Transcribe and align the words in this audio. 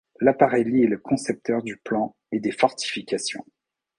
Laparelli 0.19 0.81
est 0.81 0.87
le 0.87 0.97
concepteur 0.97 1.61
du 1.61 1.77
plan 1.77 2.15
et 2.31 2.39
des 2.39 2.51
fortifications. 2.51 3.45